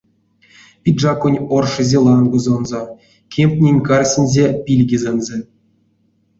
Пиджаконть 0.83 1.43
оршизе 1.55 1.99
лангозонзо, 2.05 2.81
кемтнень 3.33 3.83
карсинзе 3.87 4.45
пильгезэнзэ. 4.65 5.37